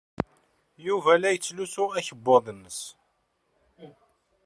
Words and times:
Yuba 0.85 1.11
la 1.19 1.29
yettlusu 1.33 1.83
akebbuḍ-nnes. 1.97 2.79